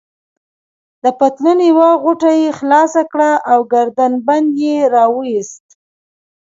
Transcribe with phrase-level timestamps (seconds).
[1.03, 5.65] د پتلون یوه غوټه يې خلاصه کړه او ګردن بند يې راوایست.